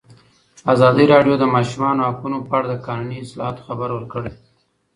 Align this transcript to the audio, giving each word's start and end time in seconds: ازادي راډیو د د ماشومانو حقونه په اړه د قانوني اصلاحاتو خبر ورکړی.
ازادي 0.73 1.05
راډیو 1.13 1.35
د 1.37 1.39
د 1.41 1.45
ماشومانو 1.55 2.05
حقونه 2.09 2.37
په 2.47 2.53
اړه 2.57 2.67
د 2.69 2.73
قانوني 2.85 3.17
اصلاحاتو 3.25 3.65
خبر 3.67 3.89
ورکړی. 3.93 4.31